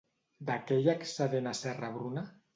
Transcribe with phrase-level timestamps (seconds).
[0.47, 2.27] De què hi ha excedent a Serra-Bruna?